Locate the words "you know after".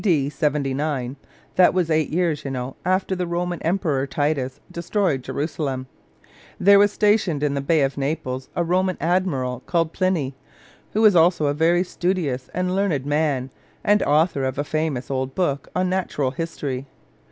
2.43-3.15